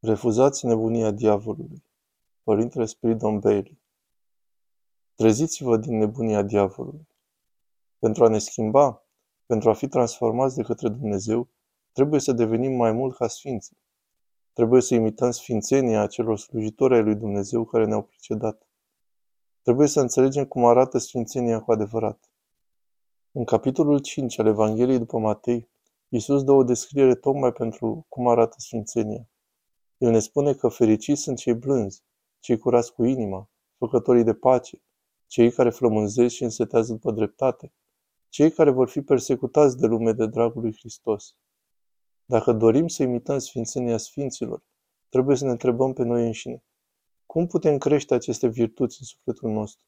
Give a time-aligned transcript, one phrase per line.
[0.00, 1.84] Refuzați nebunia diavolului.
[2.42, 3.80] Părintele Spiridon Bailey
[5.14, 7.08] Treziți-vă din nebunia diavolului.
[7.98, 9.06] Pentru a ne schimba,
[9.46, 11.48] pentru a fi transformați de către Dumnezeu,
[11.92, 13.76] trebuie să devenim mai mult ca sfinții.
[14.52, 18.66] Trebuie să imităm sfințenia acelor slujitori ai lui Dumnezeu care ne-au precedat.
[19.62, 22.30] Trebuie să înțelegem cum arată sfințenia cu adevărat.
[23.32, 25.68] În capitolul 5 al Evangheliei după Matei,
[26.08, 29.28] Iisus dă o descriere tocmai pentru cum arată sfințenia.
[29.98, 32.02] El ne spune că fericiți sunt cei blânzi,
[32.38, 34.82] cei curați cu inima, făcătorii de pace,
[35.26, 37.72] cei care flămânzesc și însetează după dreptate,
[38.28, 41.36] cei care vor fi persecutați de lume de dragul lui Hristos.
[42.24, 44.62] Dacă dorim să imităm sfințenia sfinților,
[45.08, 46.64] trebuie să ne întrebăm pe noi înșine.
[47.26, 49.82] Cum putem crește aceste virtuți în sufletul nostru?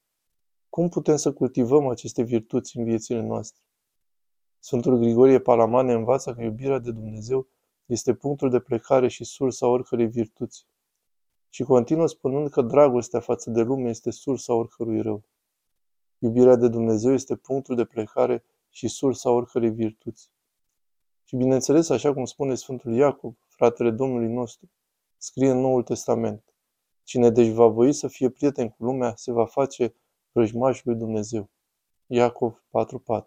[0.68, 3.62] Cum putem să cultivăm aceste virtuți în viețile noastre?
[4.58, 7.48] Sfântul Grigorie Palaman ne învață că iubirea de Dumnezeu
[7.90, 10.66] este punctul de plecare și sursa oricărei virtuți.
[11.48, 15.22] Și continuă spunând că dragostea față de lume este sursa oricărui rău.
[16.18, 20.30] Iubirea de Dumnezeu este punctul de plecare și sursa oricărei virtuți.
[21.24, 24.70] Și bineînțeles, așa cum spune Sfântul Iacov, fratele Domnului nostru,
[25.16, 26.44] scrie în Noul Testament,
[27.04, 29.94] Cine deci va voi să fie prieten cu lumea, se va face
[30.32, 31.50] vrăjmaș lui Dumnezeu.
[32.06, 33.24] Iacov 4.4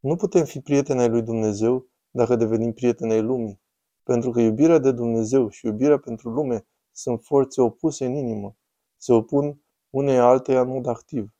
[0.00, 3.60] Nu putem fi prieteni ai lui Dumnezeu dacă devenim prieteni ai lumii,
[4.08, 8.56] pentru că iubirea de Dumnezeu și iubirea pentru lume sunt forțe opuse în inimă,
[8.96, 11.34] se opun unei alteia în mod activ.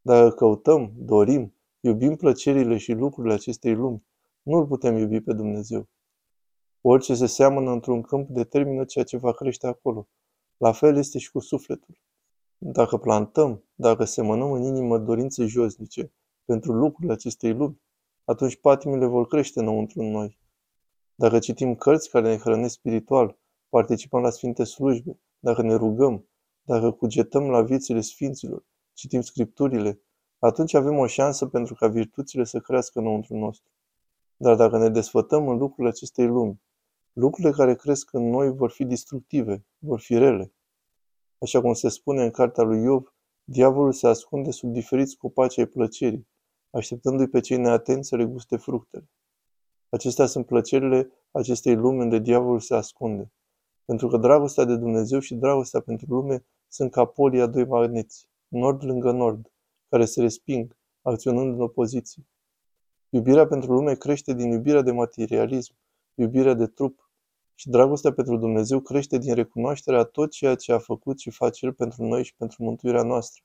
[0.00, 4.04] Dacă căutăm, dorim, iubim plăcerile și lucrurile acestei lumi,
[4.42, 5.88] nu îl putem iubi pe Dumnezeu.
[6.80, 10.08] Orice se seamănă într-un câmp determină ceea ce va crește acolo.
[10.56, 11.98] La fel este și cu sufletul.
[12.58, 16.12] Dacă plantăm, dacă semănăm în inimă dorințe josnice
[16.44, 17.80] pentru lucrurile acestei lumi,
[18.24, 20.37] atunci patimile vor crește înăuntru în noi.
[21.20, 23.38] Dacă citim cărți care ne hrănesc spiritual,
[23.68, 26.28] participăm la sfinte slujbe, dacă ne rugăm,
[26.62, 30.00] dacă cugetăm la viețile sfinților, citim scripturile,
[30.38, 33.70] atunci avem o șansă pentru ca virtuțile să crească înăuntru nostru.
[34.36, 36.60] Dar dacă ne desfătăm în lucrurile acestei lumi,
[37.12, 40.52] lucrurile care cresc în noi vor fi destructive, vor fi rele.
[41.38, 43.14] Așa cum se spune în cartea lui Iov,
[43.44, 46.28] diavolul se ascunde sub diferiți copaci ai plăcerii,
[46.70, 49.08] așteptându-i pe cei neatenți să le guste fructele.
[49.90, 53.32] Acestea sunt plăcerile acestei lumi unde diavolul se ascunde.
[53.84, 58.28] Pentru că dragostea de Dumnezeu și dragostea pentru lume sunt ca polii a doi magneți,
[58.48, 59.52] nord lângă nord,
[59.88, 62.26] care se resping, acționând în opoziție.
[63.08, 65.74] Iubirea pentru lume crește din iubirea de materialism,
[66.14, 67.10] iubirea de trup,
[67.54, 71.72] și dragostea pentru Dumnezeu crește din recunoașterea tot ceea ce a făcut și face El
[71.72, 73.42] pentru noi și pentru mântuirea noastră,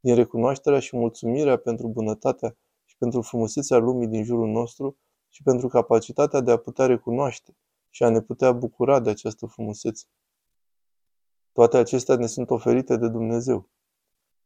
[0.00, 4.96] din recunoașterea și mulțumirea pentru bunătatea și pentru frumusețea lumii din jurul nostru
[5.32, 7.56] și pentru capacitatea de a putea recunoaște
[7.90, 10.04] și a ne putea bucura de această frumusețe.
[11.52, 13.68] Toate acestea ne sunt oferite de Dumnezeu.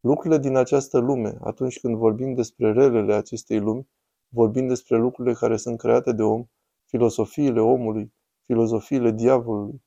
[0.01, 3.89] Lucrurile din această lume, atunci când vorbim despre relele acestei lumi,
[4.29, 6.47] vorbim despre lucrurile care sunt create de om,
[6.85, 8.15] filosofiile omului,
[8.45, 9.83] filozofiile diavolului.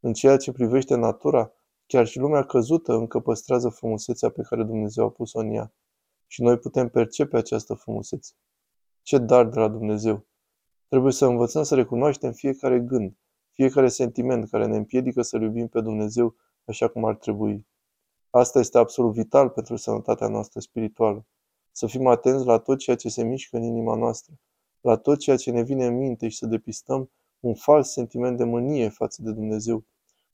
[0.00, 1.52] În ceea ce privește natura,
[1.86, 5.72] chiar și lumea căzută încă păstrează frumusețea pe care Dumnezeu a pus-o în ea.
[6.26, 8.32] Și noi putem percepe această frumusețe.
[9.02, 10.29] Ce dar de la Dumnezeu!
[10.90, 13.16] Trebuie să învățăm să recunoaștem fiecare gând,
[13.50, 16.34] fiecare sentiment care ne împiedică să iubim pe Dumnezeu
[16.64, 17.66] așa cum ar trebui.
[18.30, 21.26] Asta este absolut vital pentru sănătatea noastră spirituală.
[21.72, 24.34] Să fim atenți la tot ceea ce se mișcă în inima noastră,
[24.80, 28.44] la tot ceea ce ne vine în minte și să depistăm un fals sentiment de
[28.44, 29.84] mânie față de Dumnezeu,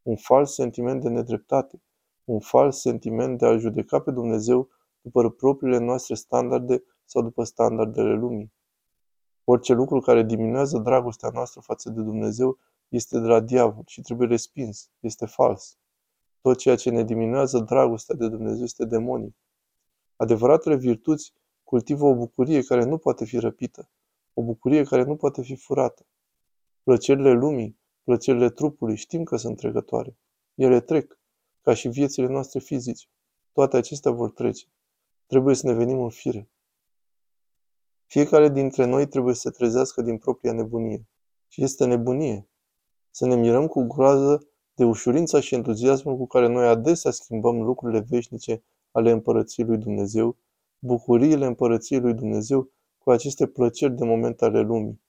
[0.03, 1.83] un fals sentiment de nedreptate,
[2.25, 4.69] un fals sentiment de a judeca pe Dumnezeu
[5.01, 8.53] după propriile noastre standarde sau după standardele lumii.
[9.49, 12.59] Orice lucru care diminuează dragostea noastră față de Dumnezeu
[12.89, 15.79] este de la diavol și trebuie respins, este fals.
[16.41, 19.37] Tot ceea ce ne diminuează dragostea de Dumnezeu este demonic.
[20.17, 21.33] Adevăratele virtuți
[21.65, 23.91] cultivă o bucurie care nu poate fi răpită,
[24.35, 26.07] o bucurie care nu poate fi furată.
[26.83, 30.17] Plăcerile lumii, plăcerile trupului, știm că sunt trecătoare.
[30.55, 31.19] Ele trec,
[31.61, 33.07] ca și viețile noastre fizice.
[33.53, 34.67] Toate acestea vor trece.
[35.27, 36.49] Trebuie să ne venim în fire.
[38.07, 41.07] Fiecare dintre noi trebuie să se trezească din propria nebunie.
[41.49, 42.49] Și este nebunie.
[43.11, 48.05] Să ne mirăm cu groază de ușurința și entuziasmul cu care noi adesea schimbăm lucrurile
[48.09, 50.37] veșnice ale împărăției lui Dumnezeu,
[50.79, 55.01] bucuriile împărăției lui Dumnezeu cu aceste plăceri de moment ale lumii.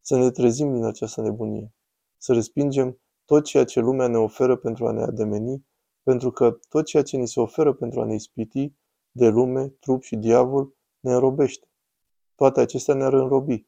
[0.00, 1.72] Să ne trezim din această nebunie.
[2.16, 5.66] Să respingem tot ceea ce lumea ne oferă pentru a ne ademeni,
[6.02, 8.72] pentru că tot ceea ce ni se oferă pentru a ne ispiti
[9.10, 11.66] de lume, trup și diavol ne înrobește.
[12.36, 13.66] Toate acestea ne-ar înrobi.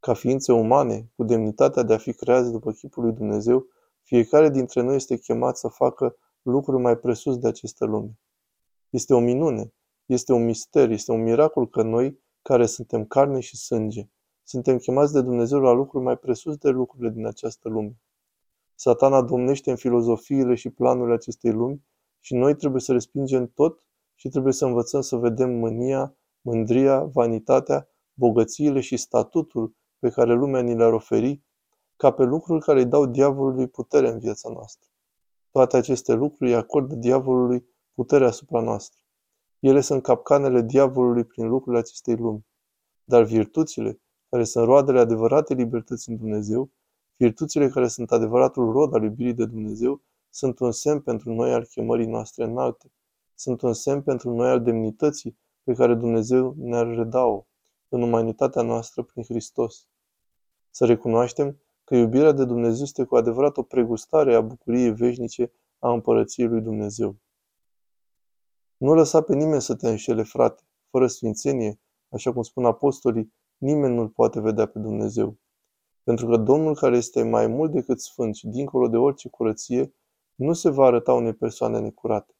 [0.00, 3.66] Ca ființe umane, cu demnitatea de a fi creați după chipul lui Dumnezeu,
[4.06, 8.18] Fiecare dintre noi este chemat să facă lucruri mai presus de aceste lume.
[8.90, 9.72] Este o minune,
[10.04, 14.08] este un mister, este un miracol că noi, care suntem carne și sânge,
[14.42, 17.96] suntem chemați de Dumnezeu la lucruri mai presus de lucrurile din această lume.
[18.74, 21.84] Satana domnește în filozofiile și planurile acestei lumi
[22.20, 23.82] și noi trebuie să respingem tot
[24.14, 30.60] și trebuie să învățăm să vedem mânia, mândria, vanitatea, bogățiile și statutul pe care lumea
[30.60, 31.42] ni le-ar oferi
[31.96, 34.88] ca pe lucruri care îi dau diavolului putere în viața noastră.
[35.50, 39.00] Toate aceste lucruri îi acordă diavolului putere asupra noastră.
[39.58, 42.46] Ele sunt capcanele diavolului prin lucrurile acestei lumi.
[43.04, 46.70] Dar virtuțile, care sunt roadele adevărate libertății în Dumnezeu,
[47.16, 51.64] virtuțile care sunt adevăratul rod al iubirii de Dumnezeu, sunt un semn pentru noi al
[51.64, 52.92] chemării noastre înalte.
[53.34, 57.46] Sunt un semn pentru noi al demnității pe care Dumnezeu ne-ar reda-o
[57.96, 59.86] în umanitatea noastră prin Hristos.
[60.70, 65.92] Să recunoaștem că iubirea de Dumnezeu este cu adevărat o pregustare a bucuriei veșnice a
[65.92, 67.16] împărăției lui Dumnezeu.
[68.76, 70.62] Nu lăsa pe nimeni să te înșele, frate.
[70.90, 75.36] Fără sfințenie, așa cum spun apostolii, nimeni nu-L poate vedea pe Dumnezeu.
[76.02, 79.94] Pentru că Domnul care este mai mult decât sfânt și dincolo de orice curăție,
[80.34, 82.34] nu se va arăta unei persoane necurate.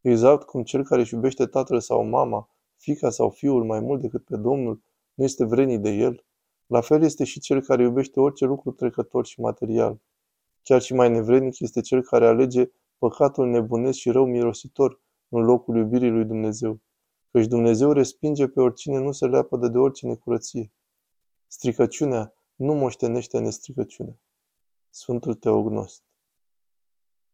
[0.00, 4.24] Exact cum cel care își iubește tatăl sau mama, fica sau fiul mai mult decât
[4.24, 4.82] pe Domnul,
[5.14, 6.24] nu este vrenit de el,
[6.66, 10.00] la fel este și cel care iubește orice lucru trecător și material.
[10.62, 15.76] Chiar și mai nevrednic este cel care alege păcatul nebunesc și rău mirositor în locul
[15.76, 16.80] iubirii lui Dumnezeu.
[17.30, 20.72] Căci Dumnezeu respinge pe oricine nu se leapă de orice necurăție.
[21.46, 24.18] Stricăciunea nu moștenește nestricăciunea.
[24.90, 26.02] Sfântul Teognost